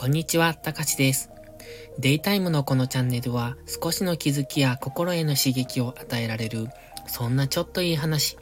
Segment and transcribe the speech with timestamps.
[0.00, 1.28] こんにちは、たかしです。
[1.98, 6.68] デイタイムのこのチャンネルは少しの気づきや心への刺激を与えられる、
[7.08, 8.38] そんなちょっといい話。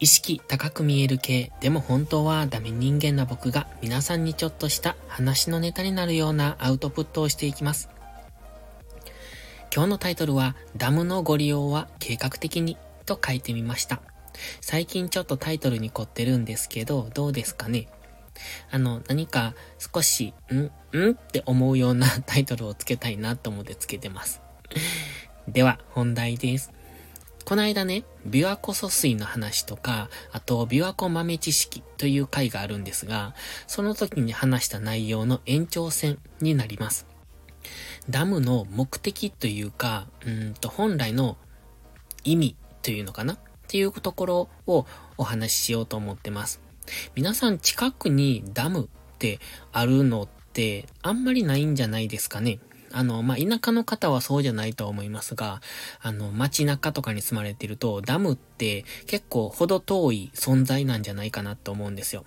[0.00, 7.88] 意識高く見える系、でも本当はダメ人間な僕が皆さんにちょっとした話のネタになるようなアウトプットをしていきます。
[9.74, 12.76] 今日のタイトルは、ダムのご利用は計画的に
[13.06, 14.02] と書いてみました。
[14.60, 17.88] 最近ちょっとタイトルに凝ってるんですけど、どうですかね？
[18.70, 21.10] あの、何か少し、んん？
[21.10, 24.40] って思うような タイトルをつけたいなと思ってつけてます。
[25.46, 26.72] では、本題です。
[27.44, 33.34] この間ね、琵琶湖疎水の話とか、あと、琵琶湖豆知識という回があるんですが、
[33.66, 37.06] その時に話した内容の延長線になります。
[38.10, 41.38] ダムの目的というか、うんと、本来の
[42.24, 43.34] 意味というのかな？
[43.34, 44.86] っていうところを
[45.16, 46.67] お話ししようと思ってます。
[47.14, 49.40] 皆さん近くにダムって
[49.72, 52.60] あるのってあんまりないんじゃないですかね。
[52.92, 55.60] あの、まあ、田舎の方はそうじゃないと思いますが、
[56.00, 62.24] あの、街中とかに住まれてると、ダムって結構ほど遠い存在なんじゃないかなと思うんですよ。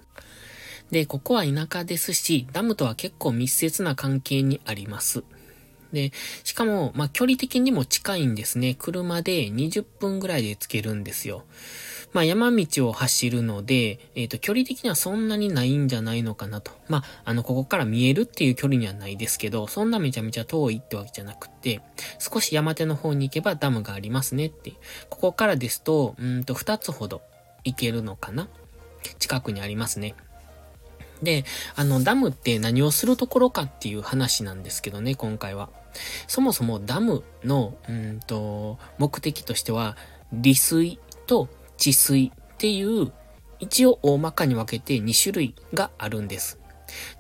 [0.91, 5.23] で、ここは田舎ですし、ダムとは結構密接な関係にあります。
[5.91, 6.11] で、
[6.43, 8.75] しかも、まあ、距離的にも近いんですね。
[8.77, 11.43] 車で20分ぐらいで着けるんですよ。
[12.13, 16.71] まあ、山道を走るので、えっ、ー、と、距離的にはそんなにないんじゃないのかなと。
[16.89, 21.81] まあ、あの、ここから見えるっていう距離にはないですけど、そんなめちゃめちゃ遠いってわけじゃなくて、
[22.19, 24.73] 少し山手の方に行けばダムがありますねって。
[25.09, 27.21] ここからですと、うんと、二つほど
[27.63, 28.49] 行けるのかな
[29.19, 30.15] 近くにありますね。
[31.21, 35.69] で、あの、ダムって何をするところかっていう話なんですけどね、今回は。
[36.27, 39.97] そもそもダムの、うんと、目的としては、
[40.33, 43.11] 利水と治水っていう、
[43.59, 46.59] 一応大まかに分けて2種類があるんです。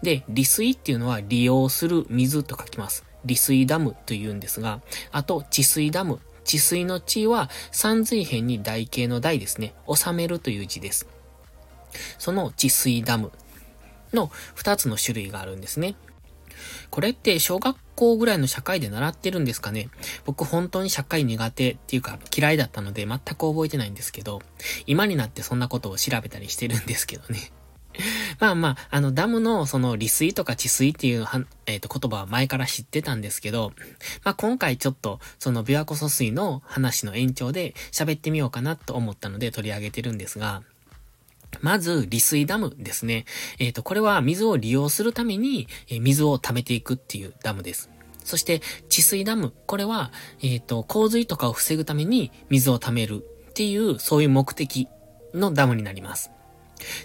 [0.01, 3.05] で、利水っていうのは利用する水と書きます。
[3.25, 6.19] 利水ダムというんですが、あと治水ダム。
[6.43, 9.75] 治水の地は三髄辺に台形の台ですね。
[9.87, 11.07] 収めるという字です。
[12.17, 13.31] その治水ダム
[14.13, 15.95] の2つの種類があるんですね。
[16.89, 19.89] これって小学校ぐらいの社会で習ってるんですかね？
[20.25, 24.41] 僕本当に社会苦手っていうか嫌いだったので全く覚えてないんですけど、
[24.85, 27.51] 今になってそんなことを調べたりしてるんですけどね。
[28.39, 31.25] まあまあ、あの、ダムのその利水とか治水っていう、
[31.65, 33.73] えっ、ー、と、言葉は前から知ってたんですけど、
[34.23, 40.63] まあ今回ちょっと、その琵琶湖疎水の話の延長で喋ってみようかなと思ったので取り上げてるんですが、
[41.59, 43.25] まず、利水ダムですね。
[43.59, 47.89] えっ、ー、と、これは水を利用するために、えー、水を溜めていくっていうダムです。
[48.23, 49.53] そして、治水ダム。
[49.65, 50.11] これは、
[50.41, 54.87] えっ、ー、と、洪水とかを防ぐために水を溜めるっていう、そういう目的
[55.33, 56.31] のダムになります。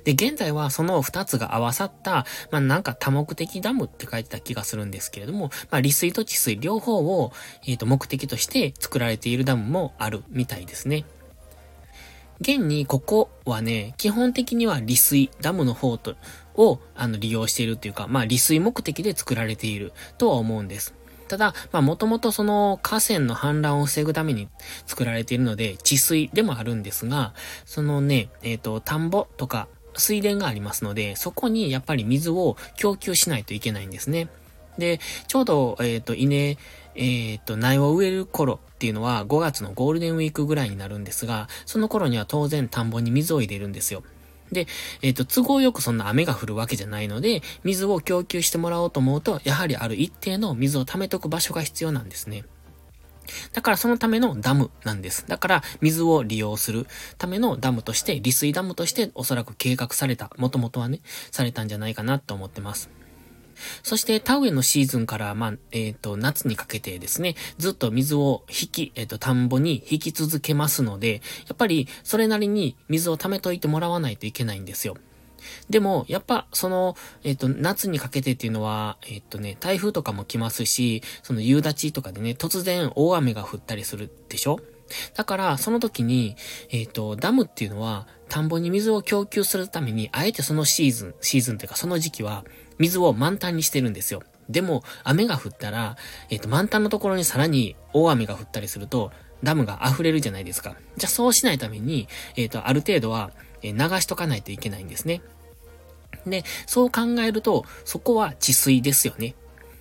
[0.05, 7.33] で、現在はその二つが合わさった、まあ、なんか多目的ダムって書いてた気がするんですけれども、まあ、利水と治水両方を、
[7.67, 11.05] えっ、ー、と、目的として作られているダムもあるみたいですね。
[12.41, 16.17] 現にここはね、基本的には利水、ダムの方と、
[16.55, 20.95] を、あの、利用しているっていうか、まあ、利水目的で作られているとは思うんです。
[21.29, 24.49] ただ、まあ、もともとその河川の氾濫を防ぐために
[24.87, 34.29] 作られているので、治水でもあるんですが、そのね、えっ、ー、と、田んぼとか水田がありますので、そこにやっぱり水を供給しないといけないんですね。
[34.79, 36.57] で、ちょうど、えっ、ー、と、稲、
[36.97, 44.03] えっ、と、苗を植える頃っていうのは5月のゴールデンウィークぐらいになるんですが、その頃には当然田んぼに水を入れるんですよ。
[44.53, 44.67] で、
[45.03, 52.45] えっ、ー、と、都合よくそんな雨が降るわけじゃないので、水を供給してもらおうと思うと、やはりある一定の水を溜めとく場所が必要なんですね。
[53.53, 55.27] だからそのためのダムなんです。
[55.27, 56.87] だから水を利用する
[57.19, 62.89] ためのダムとして、利水ダムとしておそらく計画された、もともとはね、されたんじゃないかなと思ってます。
[63.83, 71.21] そして田植えのシーズンから、まあ、えっ、ー、と、夏にかけてですね、ずっと水を引き、えっ、ー、と、田んぼに引き続けますので、や
[71.55, 74.97] っぱりそれなりに水を溜めといてもらわないといけないんですよ。
[75.70, 84.58] でも、やっぱ、その、えっ、と、夏にかけてっていうのは、えっ、とね、台風とかも来ますし、その夕立とかでね、突然大雨が降ったりするでしょ？
[85.14, 86.37] だから、その時に、
[86.70, 92.44] えっ、と、ダムっていうのは、田んぼに水を供給するために、あえてそのシーズン、シーズンというかその時期は、
[92.78, 94.23] 水を満タンにしてるんですよ。
[94.49, 95.96] でも、雨が降ったら、
[96.31, 99.11] えっ、ー、と、満タンのところにさらに大雨が降ったりすると、
[99.43, 100.76] ダムが溢れるじゃないですか。
[100.96, 103.31] じゃあそうしないために、えっ、ー、と、ある程度は、
[103.62, 105.23] え流しとかないといけないんですね。
[106.26, 109.34] で、そう考えると、そこは治水ですよね。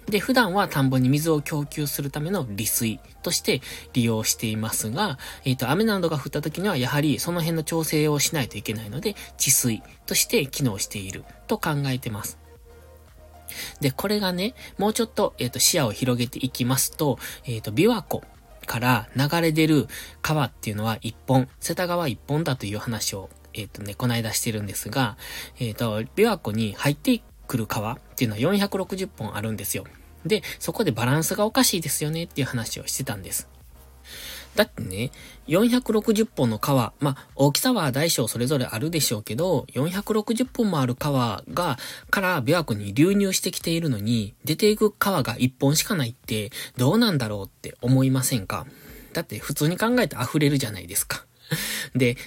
[0.07, 3.61] で、普段は田んぼに水を供給するための利水として
[3.93, 12.37] 利用していますが、えっ、ー、と、雨などが降った時にはやはりその辺の調整をしないといけないので、治水として機能していると考えてます。
[13.81, 18.23] で、これがね、もうちょっと、えっ、ー、と、視野を広げていきますと、えっ、ー、と、琵琶湖
[18.65, 19.87] から流れ出る
[20.21, 25.17] 川っていうのは一本、瀬田川一本だという話を、えっ、ー、とね、この間してるんですが、
[25.59, 29.85] えっ、と、琵琶湖に入ってくる川っていうのは460本あるんですよ。
[30.25, 33.47] で、そこでバランスがおかしいですよねっていう話をしてたんです。
[34.55, 35.11] だってね、
[35.47, 41.77] 460本の川、まあ、大きさは大小それぞれあるでしょうけど、460本もある川が、
[42.09, 48.65] から琵琶湖に流入してきているのに、出ていく川が1本しかないって、どうなんだろうって思いませんか？
[49.13, 51.25] だって普通に考えて溢れるじゃないですか。
[51.95, 52.17] で、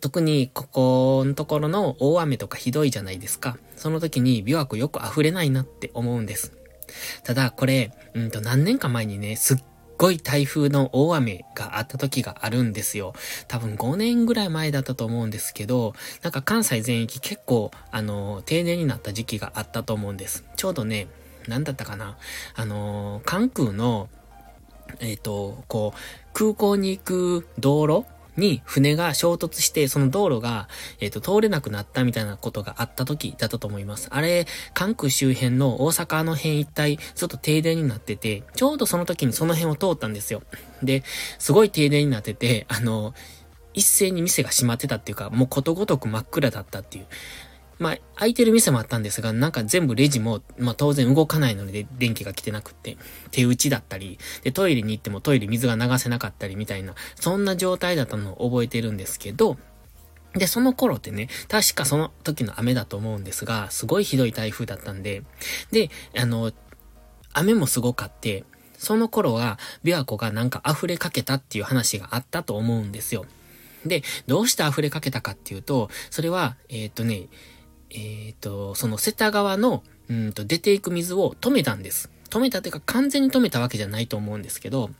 [0.00, 3.58] 特にここのところの大雨とかひどいじゃないですか。
[3.76, 6.52] その時に琵琶湖よく溢れないなって思うんです。
[7.24, 9.62] ただこれ、うんと何年か前にね、すっ
[9.98, 13.14] ごい台風の大雨があった時があるんですよ。
[13.48, 20.44] 多分5年ぐらい前だったと思うんですけど、なんか関西全域結構、あの、停電になった時期があったと思うんです。
[20.56, 21.08] ちょうどね、
[21.48, 22.16] 何だったかな。
[22.54, 24.08] あの、関空の、
[25.00, 25.98] えっ、ー、と、こう、
[26.32, 30.68] 空港に行く道路に船が衝突して、その道路が、
[31.00, 34.08] えっ、ー、と、通れなくなったみたいなことがあった時だったと思います。
[34.10, 40.42] あれ、関空周辺の大阪の辺一帯、ちょっと停電になってて、ちょうどその時にその辺を通ったんですよ。
[40.82, 41.02] で、
[41.38, 43.14] すごい停電になってて、あの、
[43.74, 47.06] 一斉に店が閉まってたっていうか、もうことごとく真っ暗だったっていう。
[47.78, 52.96] まあ、空いてる店もあったんですが、なんか全部レジも、まあ当然動かないので電気が来てなくって、
[53.30, 59.58] 手打ちだったり、で、トイレに行ってもトイレ水が流せなかったりみたいな、そんな状態だったのを覚えてるんですけど、
[60.32, 65.22] で、その頃ってね、確かその時の雨だと思うんですが、すごいひどい台風だったんで、
[65.70, 66.52] で、あの、
[67.32, 68.44] 雨もすごかって、
[68.78, 73.24] その頃は、琵琶湖がなんか溢れかけたっていう話があったと思うんですよ。
[73.84, 77.26] で、どうして溢れかけたかっていうと、それは、えー、っとね、
[77.90, 82.10] えっ、ー、と、その瀬田川の、うんと、出ていく水を止めたんです。
[82.30, 84.90] 止めたっていうか完全に止めたわけじゃないと思うんですけど、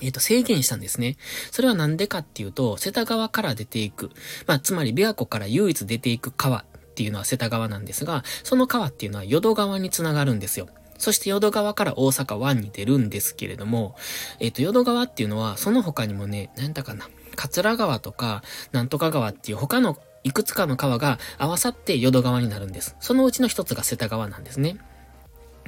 [0.00, 1.16] えっ、ー、と、制限したんですね。
[1.50, 4.10] それはなんでかっていうと、瀬田川から出ていく。
[4.46, 10.68] まあ、つまり、琵琶湖から唯一出ていく川っていうのは瀬田川なんですが、その川っていうのは淀川につながるんですよ。
[10.98, 13.96] そして淀川から大阪湾に出るんですけれども、
[14.38, 22.96] えっ、ー、と、淀川っていうのは、その他にもね、なんだかな、桂川とか、なんとか川っていう他のいくつかの川が合わさって淀川になるんです。
[23.00, 24.78] そのうちの一つが瀬田川なんですね。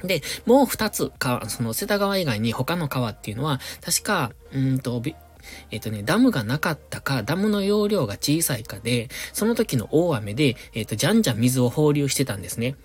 [0.03, 5.03] で、もう二つ、か、その瀬田川以外に他の川っていうのは、確か、うんと、
[5.71, 12.77] えっ、とね、ダムがなかったか、ダムの容量が小さいかで、その時の大雨で、えっ、と、じゃんじゃん水を放流してたんですね。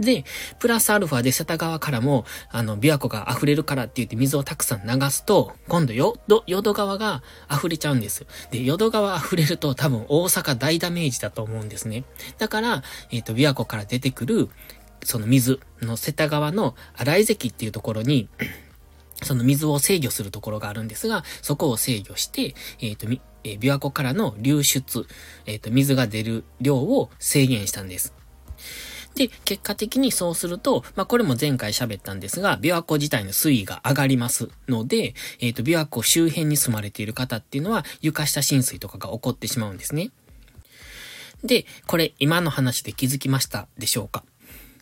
[0.00, 0.24] で、
[0.58, 8.26] プラスアルファで瀬田川からも、あの、琵琶湖が溢れるからって言って水をたくさん流すと、今度よ、ど、淀川が溢れちゃうんです。
[8.50, 12.04] で、淀川溢れると多分大阪大ダメージだと思うんですね。
[12.38, 14.48] だから、えっ、ー、と、琵琶湖から出てくる、
[15.04, 18.28] その水の瀬田川の荒井関っていうところに、
[19.22, 23.06] その水を制御するところがあるんですが、そこを制御して、えっ、ー、と、
[23.44, 25.06] えー、琵琶湖からの流出、
[25.46, 28.12] えっ、と、水が出る量を制限したんです。
[29.14, 40.10] で、結果的にそうすると、まあ、これも前回喋ったんですが、琵琶湖自体の水位が上がりますので、えっ、ー、と、琵琶湖周辺に住まれている方っていうのは、床下浸水とかが起こってしまうんですね。
[41.44, 44.24] で、これ今の話で気づきましたでしょうか？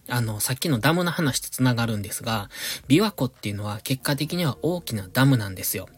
[0.08, 2.50] あの、さっきのダムの話と繋がるんですが、
[2.88, 5.88] 琵琶湖っていうのは結果的には大きなダムなんですよ。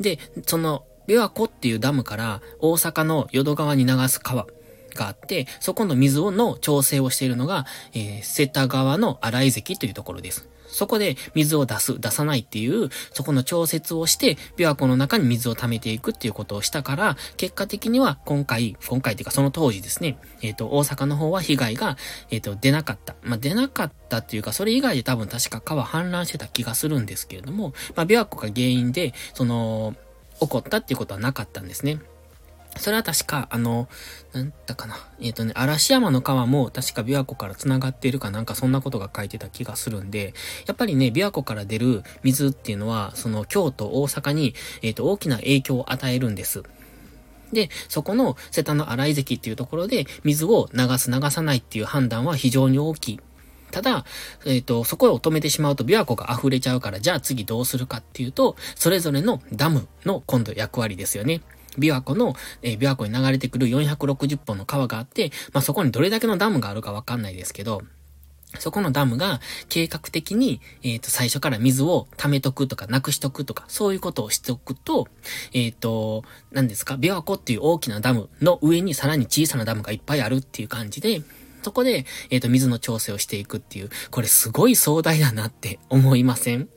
[0.00, 4.46] で、その、琵琶湖っていうダムから大阪の淀川に流す川、
[4.94, 10.48] があって、そこの水をの調整をしているのが、えー、瀬田川の荒井関というところです。
[10.72, 21.96] そこで水を出す、出さないっていう、そこの調節をして、琵琶湖の中に水を溜めていくっていうことをしたから、結果的には今回、今回っていうかその当時ですね、えっ、ー、と、大阪の方は被害が、
[22.30, 23.14] えっ、ー、と、出なかった。
[23.22, 29.94] まあ、出なかったっていうか、それ以外で多分確か川氾濫してた気がするんですけれども、まあ、琵琶湖が原因で、その、
[30.40, 32.00] 起こったっていうことはなかったんですね。
[32.78, 33.88] それは確か、あの、
[34.32, 34.96] なんだかな。
[35.20, 40.34] えっ、ー、とね、嵐山の川も確か琵琶湖から繋がっているかなんかそんなことが書いてた気がするんで、
[40.66, 46.62] やっぱりね、琵琶湖から出る水っていうのは、その京都、大阪に、えっ、ー、と、大きな影響を与えるんです。
[47.52, 53.20] で、そこの瀬田の荒井関っていうところで、水を流す流さないっていう判断は非常に大きい。
[53.70, 54.04] ただ、
[54.44, 61.42] えっ、ー、と、そこを止めてしまうと琵琶湖が溢れちゃうから、じゃあ次どうするかっていうと、それぞれのダムの今度役割ですよね。
[61.78, 67.82] 琵琶湖の、えー、琵琶湖に流れてくる460本の川があって、まあ、そこにどれだけのダムがあるかわかんないですけど、
[68.58, 75.08] そこのダムが計画的に、えっ、ー、と、最初から水を溜めとくとか、なくしとくとか、そういうことをしておくと、
[75.52, 81.22] えっ、ー、と、何ですか、琵琶湖っていう大きなダムの上にさらに小さなダムがいっぱいあるっていう感じで、
[81.62, 86.68] そこで、えっ、ー、と、水の調整をしていくっていう、これすごい壮大だなって 思いません？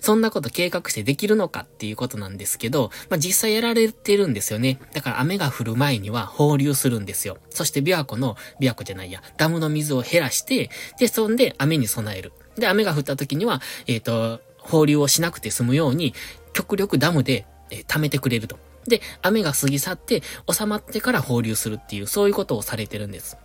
[0.00, 4.78] そんなこと計画してできるのかっていうことなんですけど、まあ、実際やられてるんですよね。
[4.92, 7.38] だから雨が降る前には放流するんですよ。
[7.50, 12.32] そして琵琶湖の、琵琶湖じゃないや、ダムの水を減らして、で、そんで雨に備える。
[12.56, 16.14] で、雨が降った時には、えっ、ー、と、放流をしなくて済むように、
[16.52, 18.58] 極力ダムで、えー、溜めてくれると。
[18.86, 23.36] で、雨が過ぎ去って収まってから放流するっていう、そういうことをされてるんです。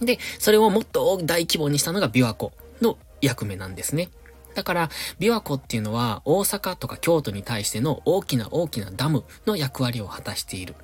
[0.00, 4.10] で、それをもっと大規模にしたのが琵琶湖の役目なんですね。
[4.54, 10.74] だから、琵琶湖っていうのは大阪とか京都に対しての大きな大きなダムの役割を果たしている。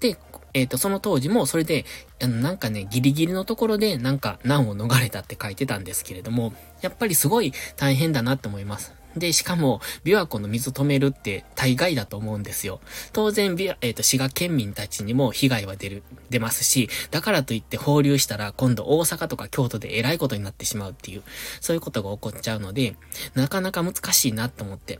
[0.00, 0.16] で、
[0.54, 1.84] えっ、ー、と、その当時もそれで、
[2.22, 8.94] あの、なんかね、ギリギリのところでなんか難を逃れたって書いてたんですけれども、やっぱりすごい大変だなって思います。
[9.16, 12.80] で、しかも、琵琶湖の水止めるって大概だと思うんですよ。
[13.12, 21.22] 当然、琵琶、えっ、ー、と、滋賀県民たちにも被害は出る、出ますし、だからといって放流したら今度大阪とか京都で偉いことになってしまうっていう、
[21.60, 22.96] そういうことが起こっちゃうので、
[23.34, 24.98] なかなか難しいなと思って。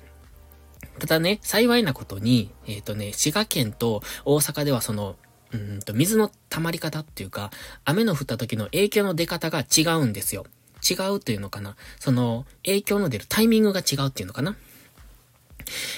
[0.99, 5.17] ただね、幸いなことに、えっ、ー、とね、滋賀県と大阪ではその、
[5.53, 7.51] うんと、水の溜まり方っていうか、
[7.85, 10.47] 雨の降った時の影響の出方が違うんですよ。
[10.89, 11.77] 違うというのかな？
[11.99, 14.57] その、影響の出るタイミングが違うっていうのかな？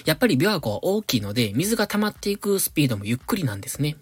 [0.05, 3.97] やっぱり琵琶湖は大きいので、水が溜まっていくスピードもゆっくりなんですね。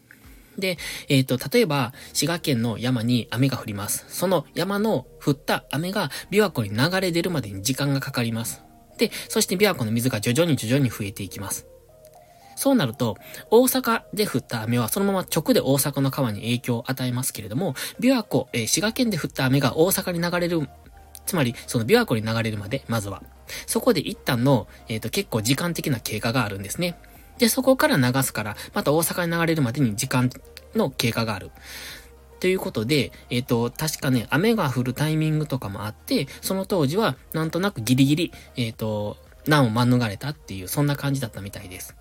[0.58, 4.04] で、えっ、ー、と、例えば、滋賀県の山に雨が降ります。
[4.08, 8.62] その山の降った雨が琵琶湖に流れ出るまでに時間がかかります。
[8.98, 11.66] で、そして琵琶湖の水が徐々に徐々に増えていきます。
[12.56, 13.16] そうなると、
[13.50, 20.68] 大阪で降った雨はそのまま直で大阪の川に影響を与えますけれども、琵琶湖、えー、滋賀県で降った雨が大阪に流れる、
[21.26, 23.22] つまり、その琵琶湖に流れるまで、まずは。
[23.66, 26.96] そこで一旦の、えっ、ー、と、結構時間的な経過があるんですね。
[27.38, 30.30] で、そこから流すから、また大阪に流れるまでに時間
[30.74, 31.50] の経過がある。
[32.40, 41.96] ということで、えっ、ー、と、確かね、雨が降るタイミングとかもあって、その当時は、なんとなくギリギリ、えっ、ー、と、難を免れたっていう、そんな感じだったみたいです。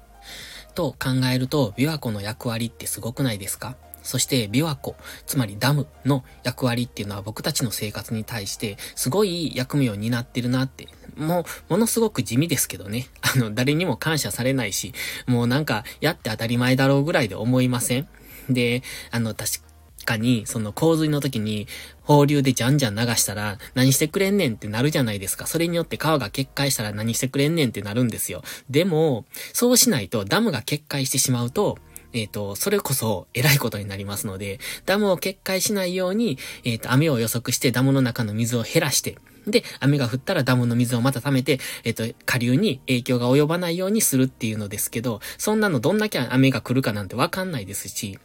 [0.75, 3.75] と考えると、琵琶湖の役割ってすごくないですか？
[4.01, 13.07] そして琵琶湖、つまりダムの役割っていうのは僕たちの生活に対してすごい役目を担ってるなって、もうものすごく地味ですけどね。
[13.21, 14.93] あの、誰にも感謝されないし、
[15.25, 18.07] もうなんかやって当たり前だろうぐらいで思いません？
[18.49, 19.59] で、あの、確
[20.03, 21.67] かに、その洪水の時に
[22.01, 25.47] 放流でじゃんじゃん流したら何してくれんねんってなるじゃないですか。
[25.47, 28.43] それによって川が決壊したら何してくれんねんってなるんですよ。
[28.69, 31.77] でも、そうしないとダムが決壊してしまうと、
[32.13, 39.17] えっ、ー、と、それこそ偉いことになりますので、ダムを決壊しないように、えっ、ー、と、雨を予測してダムの中の水を減らして、
[39.47, 48.19] で、雨が降ったらダムの水をまた溜めて、えっ、ー、と、下流に影響が及ばないようにするっていうのですけど、そんなのどんだけ雨が来るかなんてわかんないですし、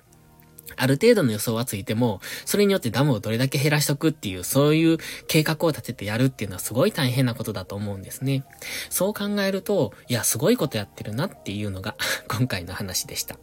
[0.76, 8.44] ある程度の予想はついても、それによってダムをどれだけ減らしとくっていう、そういう計画を立ててやるっていうのはすごい大変なことだと思うんですね。
[8.90, 11.96] そう考えると、いや、すごいことやってるなっていうのが
[12.28, 13.38] 今回の話でした。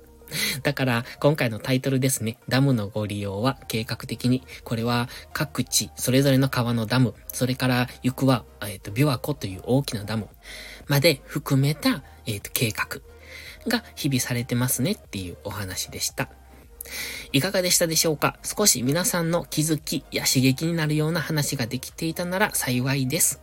[0.64, 2.38] だから、今回のタイトルですね。
[2.50, 4.44] ダムのご利用は計画的に。
[4.64, 10.28] これは各地、それぞれの川のダム、それから行くは、えっ、ー、と、琵琶湖という大きなダム
[10.88, 13.02] まで含めた、えっ、ー、と、計画
[13.68, 16.30] が日々されてますねっていうお話でした。
[17.32, 18.38] いかがでしたでしょうか？
[18.44, 23.42] 少し皆さんの気づきや刺激になるような話ができていたなら幸いです。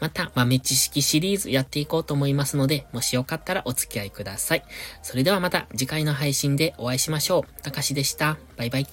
[0.00, 4.64] また、豆知識シリーズやっていこうと思いますので、もしよかったらお付き合いください。
[5.02, 7.62] それではまた次回の配信でお会いしましょう。
[7.62, 8.38] たかしでした。
[8.56, 8.86] バイバイ。